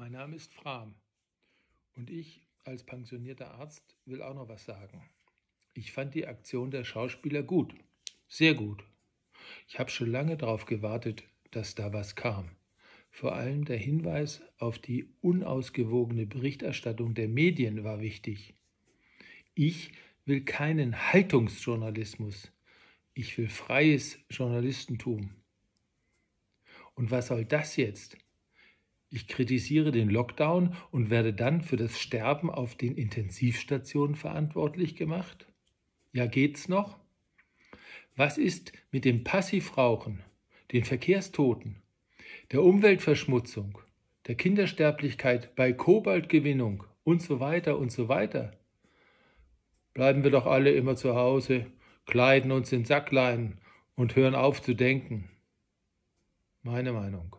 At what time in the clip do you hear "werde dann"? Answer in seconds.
31.10-31.62